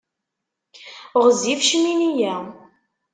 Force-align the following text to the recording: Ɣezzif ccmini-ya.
Ɣezzif 1.23 1.61
ccmini-ya. 1.65 2.35